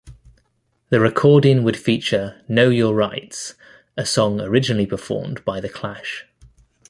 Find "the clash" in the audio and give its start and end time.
5.61-6.25